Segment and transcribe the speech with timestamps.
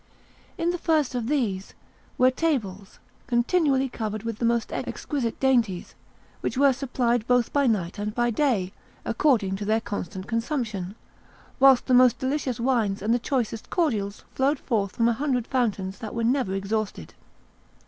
[0.57, 1.75] In the first of these
[2.17, 5.93] were tables continually covered with the most exquisite dainties,
[6.39, 8.73] which were supplied both by night and by day,
[9.05, 10.95] according to their constant consumption,
[11.59, 15.99] whilst the most delicious wines and the choicest cordials flowed forth from a hundred fountains
[15.99, 17.13] that were never exhausted.